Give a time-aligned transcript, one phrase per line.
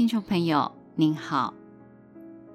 [0.00, 1.52] 听众朋友，您好。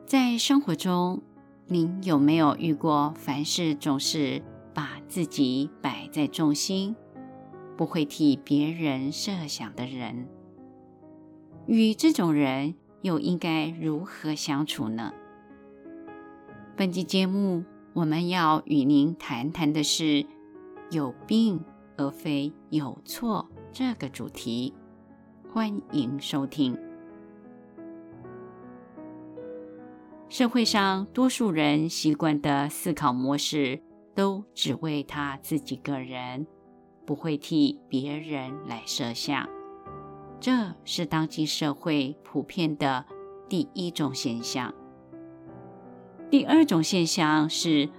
[0.08, 1.21] 在生活中，
[1.68, 4.41] 您有没有遇过凡事总是
[4.73, 6.96] 把自己摆在重心，
[7.78, 10.27] 不会替别人设想的人？
[11.68, 12.73] 与这种人
[13.04, 15.14] 又应该如何相处呢？
[16.75, 20.25] 本期节目我们要与您谈谈的是
[20.89, 21.64] “有病
[21.96, 24.73] 而非有错”这个主题。
[25.54, 26.76] 欢迎收听。
[30.38, 33.81] 社会上多数人习惯的思考模式，
[34.13, 36.45] 都只为他自己个人，
[37.05, 39.48] 不会替别人来设想。
[40.41, 40.52] 这
[40.84, 43.05] 是当今社会普遍的
[43.48, 44.73] 第一种现象。
[46.29, 47.90] 第二种现象是，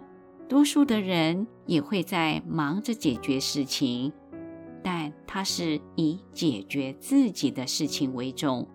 [0.46, 4.12] 多数的人也会在忙着解决事情，
[4.84, 8.68] 但他是以解决自己的事情为重，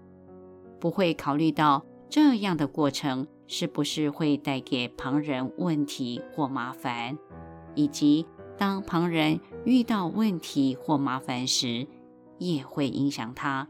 [0.80, 3.28] 不会考虑到这样的过程。
[3.52, 7.18] 是不是会带给旁人问题或麻烦，
[7.76, 8.26] 以及
[8.58, 11.86] 当旁人遇到问题或麻烦时，
[12.38, 13.68] 也会影响他，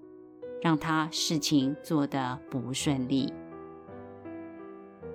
[0.61, 3.33] 让他事情做得不顺利。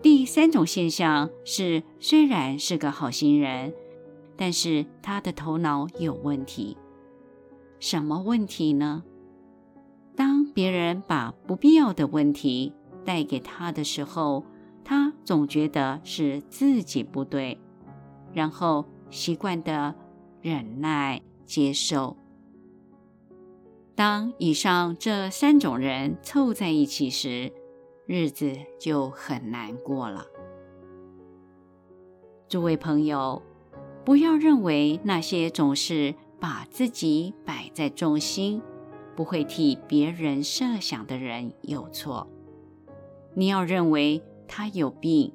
[0.03, 3.73] 第三种现象是，虽然是个好心人，
[4.37, 6.77] 但是他的头脑有问题。
[7.79, 9.05] 什么问题呢？
[10.17, 12.73] 当别人把不必要的问题
[13.05, 14.45] 带给他的时候，
[14.89, 17.59] 他总觉得是自己不对，
[18.33, 19.97] 然后习惯的
[20.41, 22.17] 忍耐接受。
[23.97, 27.53] 当以上这三种人凑在一起时，
[28.07, 30.25] 日子就很难过了。
[32.49, 33.43] 诸位朋友，
[34.05, 38.63] 不要认为那些总是把自己摆在中心，
[39.17, 42.29] 不会替别人设想的人有错。
[43.35, 44.23] 你要认为。
[44.47, 45.33] 他有病。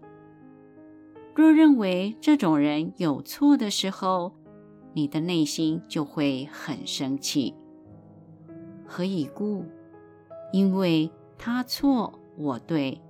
[1.34, 4.34] 若认为这种人有错的时候，
[4.94, 7.56] 你的内心就会很生气。
[8.86, 9.66] 何以故？
[10.52, 13.02] 因为他错，我对。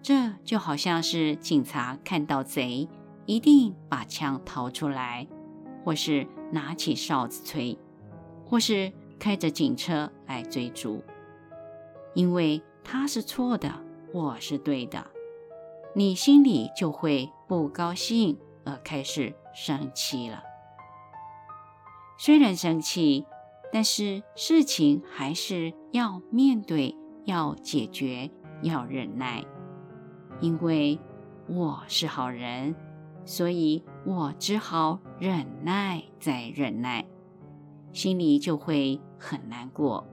[0.00, 2.88] 这就好像是警察看到贼，
[3.26, 5.26] 一定把枪掏出来，
[5.84, 7.76] 或是拿起哨子吹，
[8.46, 11.02] 或是开着警车来追逐。
[12.14, 13.70] 因为他是错的，
[14.12, 15.04] 我是对的。
[15.94, 20.42] 你心里就会不高兴，而开始生气了。
[22.18, 23.26] 虽然生气，
[23.72, 26.94] 但是事情还是要面对，
[27.24, 28.30] 要解决，
[28.62, 29.44] 要忍耐。
[30.40, 31.00] 因为
[31.48, 32.76] 我是好人，
[33.24, 37.06] 所以我只好忍耐再忍耐，
[37.92, 40.06] 心里就会很难过。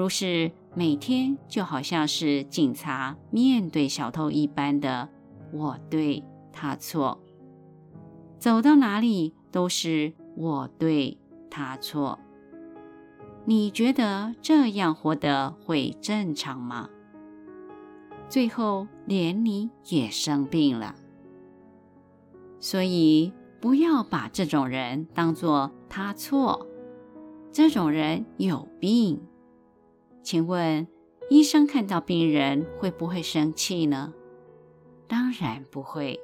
[0.00, 0.50] 如是。
[0.72, 5.08] 每天就好像是警察面对小偷一般的，
[5.52, 6.22] 我对
[6.52, 7.20] 他错，
[8.38, 11.18] 走到哪里都是我对
[11.50, 12.20] 他错。
[13.44, 16.88] 你觉得这样活得会正常吗？
[18.28, 20.94] 最后连你也生病了。
[22.60, 26.64] 所以不要把这种人当作他错，
[27.50, 29.20] 这种人有病。
[30.30, 30.86] 请问，
[31.28, 34.14] 医生看到病人会不会生气呢？
[35.08, 36.20] 当然不会。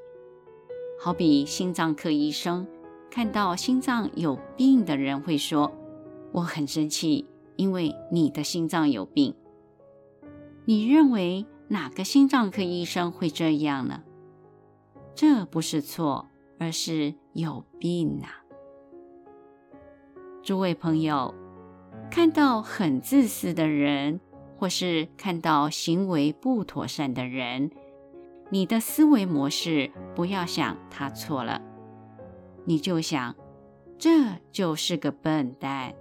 [1.01, 2.69] 好比心脏科医生
[3.11, 5.73] 看到心脏有病的人会说
[6.31, 9.35] ：“我很生气，因为你的心脏有病。”
[10.67, 14.05] 你认为哪个心脏科医生会这样呢？
[15.17, 16.29] 这不是错，
[16.61, 18.45] 而是有病啊！
[20.45, 21.35] 诸位朋友。
[22.11, 24.21] 看到很自私的人，
[24.59, 27.71] 或是看到行为不妥善的人，
[28.51, 31.61] 你的思维模式不要想他错了，
[32.65, 33.35] 你就想，
[33.99, 34.11] 这
[34.51, 35.95] 就是个笨蛋，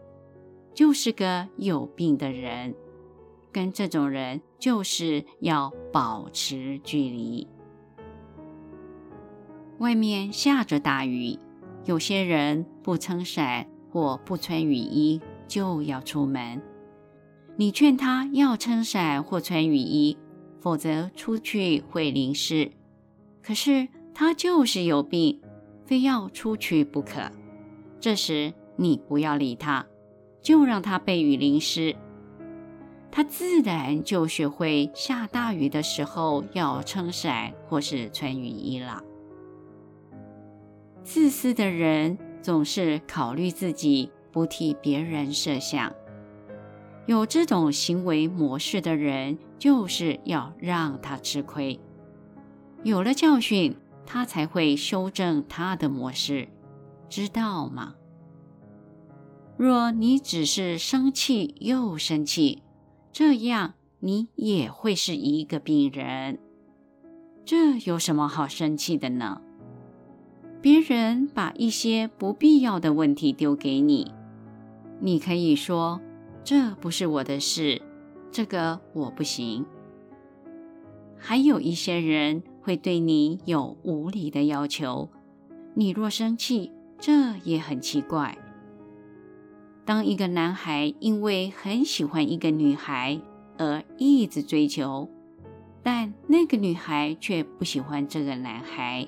[0.74, 2.74] 就是个有病的人，
[3.52, 7.48] 跟这种人就是要保持距离。
[9.80, 11.38] 外面下着大雨，
[11.84, 15.20] 有些人不撑伞或不穿雨衣。
[15.48, 16.62] 就要出门，
[17.56, 20.18] 你劝他要撑伞或穿雨衣，
[20.60, 22.72] 否则出去会淋湿。
[23.42, 25.42] 可是他就是有病，
[25.86, 27.32] 非要出去不可。
[28.00, 29.86] 这时你不要理他，
[30.42, 31.96] 就让他被雨淋湿，
[33.12, 39.04] 他自然就学会下大雨的时候要撑伞或是穿雨衣了。
[41.04, 44.12] 自私的人总是考虑自己。
[44.36, 45.94] 不替别人设想，
[47.06, 51.80] 有这种行为模式的人，就是要让他吃亏。
[52.84, 56.50] 有了教训，他才会修正他的模式，
[57.08, 57.96] 知道吗？
[59.56, 62.62] 若你只是生气又生气，
[63.14, 66.40] 这样你也会是一个病人。
[67.46, 69.40] 这有什么好生气的呢？
[70.62, 74.12] 别人把一些不必要的问题丢给你，
[75.00, 76.02] 你可以说
[76.44, 77.82] ：“这不是我的事，
[78.32, 79.66] 这个我不行。”
[81.18, 85.10] 还有一些人会对你有无理的要求，
[85.74, 88.38] 你若生气，这也很奇怪。
[89.86, 93.22] 当一个男孩因为很喜欢一个女孩
[93.58, 95.10] 而一直追求，
[95.84, 99.08] 但那个女孩却不喜欢这个男孩，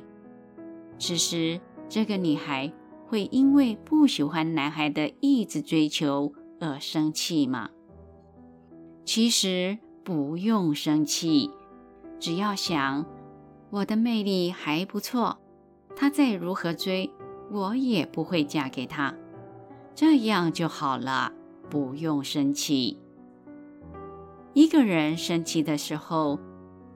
[1.00, 2.72] 此时这个女孩
[3.08, 7.70] 会因为不喜欢男孩的一直追求而生气吗？
[9.06, 11.50] 其实不用生气，
[12.20, 13.06] 只要想
[13.70, 15.38] 我的魅力还不错，
[15.96, 17.10] 他再如何追，
[17.50, 19.16] 我也不会嫁给他。
[19.96, 21.32] 这样就好了，
[21.70, 23.00] 不用生气。
[24.54, 26.40] 一个人生气的时候，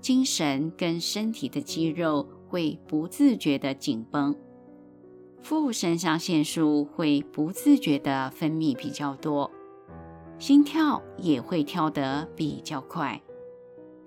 [0.02, 4.36] 精神跟身体的肌肉会不自觉的紧绷，
[5.41, 9.51] 副肾上腺素会不自觉地分泌比较多，
[10.38, 13.21] 心跳也会跳得比较快，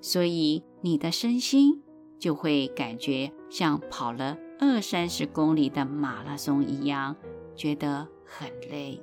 [0.00, 1.82] 所以你的身心
[2.18, 7.16] 就会感觉像跑了二三十公里的马拉松一样，
[7.54, 9.02] 觉得很累，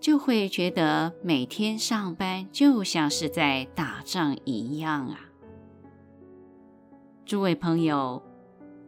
[0.00, 5.20] 就会觉得每天上班就像是在打仗一样啊！
[7.24, 8.22] 诸位朋友，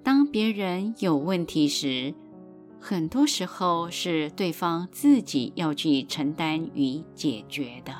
[0.07, 2.15] 当别人有问题时，
[2.79, 7.93] 很多时候是对方自己要去承担与解决的。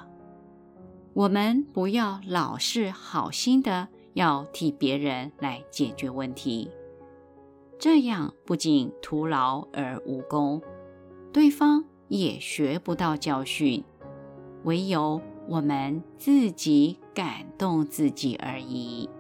[1.15, 6.71] 我们不要老是好心的要替别人来解决问题，
[7.77, 10.63] 这样不仅徒劳而无功。
[11.33, 13.83] 对方也学不到教训，
[14.63, 19.11] 唯有我们自己感动自己而已。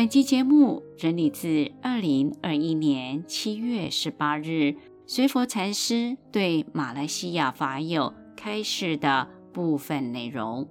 [0.00, 4.76] 本期节目整理自二零二一年七月十八日
[5.06, 10.66] 随佛禅师对马来西亚法友开示的部分内容。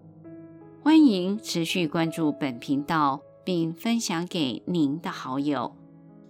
[0.81, 5.75] 欢迎持续关注本频道，并分享给您的好友。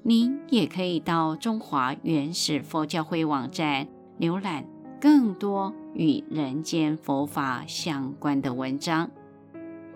[0.03, 3.87] 您也可以到中华原始佛教会网站
[4.19, 4.65] 浏览
[4.99, 9.09] 更多与人间佛法相关的文章。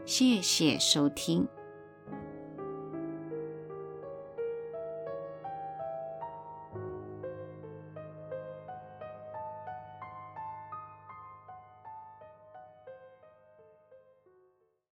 [0.05, 1.45] 谢谢收听。